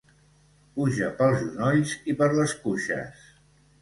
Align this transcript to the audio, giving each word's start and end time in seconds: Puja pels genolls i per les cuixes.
Puja 0.77 1.09
pels 1.19 1.39
genolls 1.43 1.93
i 2.15 2.19
per 2.23 2.31
les 2.41 2.57
cuixes. 2.65 3.29